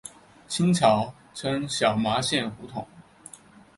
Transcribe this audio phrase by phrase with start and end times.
[0.47, 2.87] 清朝称小麻线胡同。